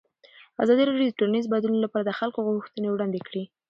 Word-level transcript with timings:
ازادي 0.63 0.83
راډیو 0.85 1.07
د 1.09 1.17
ټولنیز 1.19 1.45
بدلون 1.53 1.79
لپاره 1.81 2.03
د 2.05 2.11
خلکو 2.19 2.39
غوښتنې 2.47 2.87
وړاندې 2.91 3.19
کړي. 3.27 3.43